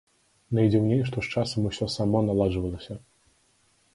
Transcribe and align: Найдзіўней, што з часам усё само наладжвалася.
Найдзіўней, 0.59 1.01
што 1.09 1.17
з 1.27 1.35
часам 1.41 1.69
усё 1.69 1.85
само 1.97 2.17
наладжвалася. 2.29 2.93